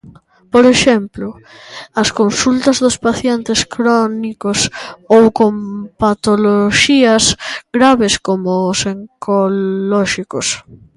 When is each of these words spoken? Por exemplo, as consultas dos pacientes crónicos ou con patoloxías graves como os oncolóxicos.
Por 0.53 0.63
exemplo, 0.73 1.27
as 2.01 2.09
consultas 2.19 2.77
dos 2.83 2.97
pacientes 3.07 3.59
crónicos 3.75 4.59
ou 5.15 5.23
con 5.39 5.53
patoloxías 6.01 7.23
graves 7.75 8.13
como 8.27 8.49
os 8.71 8.79
oncolóxicos. 8.93 10.47